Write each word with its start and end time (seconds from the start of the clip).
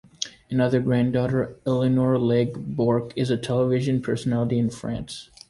Another 0.49 0.79
granddaughter, 0.79 1.57
Eleanor 1.63 2.17
Legge-Bourke, 2.17 3.13
is 3.15 3.29
a 3.29 3.37
television 3.37 4.01
personality 4.01 4.57
in 4.57 4.71
France. 4.71 5.29